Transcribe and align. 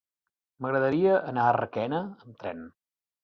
M'agradaria 0.65 1.19
anar 1.33 1.45
a 1.49 1.53
Requena 1.57 1.99
amb 2.25 2.43
tren. 2.45 2.65